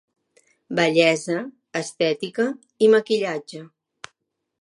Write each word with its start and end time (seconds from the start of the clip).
Bellesa, 0.77 1.35
estètica 1.81 2.47
i 2.87 2.91
maquillatge. 2.95 3.63